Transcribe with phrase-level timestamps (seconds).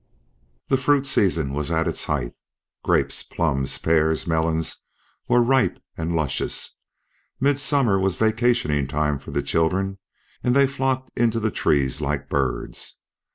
[0.69, 2.33] The fruit season was at its height.
[2.83, 4.77] Grapes, plums, pears, melons
[5.27, 6.79] were ripe and luscious.
[7.39, 9.99] Midsummer was vacationtime for the children,
[10.43, 12.97] and they flocked into the trees like birds.